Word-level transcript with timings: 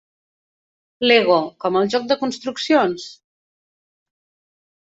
Lego, 1.11 1.37
com 1.65 1.77
el 1.81 1.91
joc 1.97 2.09
de 2.13 2.19
construccions? 2.23 3.07